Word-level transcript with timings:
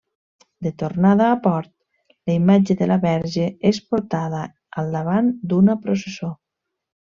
De 0.67 0.69
tornada 0.83 1.27
a 1.33 1.35
port, 1.43 1.69
la 2.29 2.33
imatge 2.39 2.77
de 2.81 2.89
la 2.93 2.99
verge 3.05 3.47
és 3.73 3.83
portada 3.93 4.41
al 4.85 4.93
davant 4.99 5.31
d'una 5.53 5.81
processó. 5.87 6.33